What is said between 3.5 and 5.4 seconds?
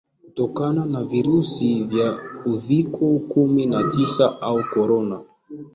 na tisa au Corona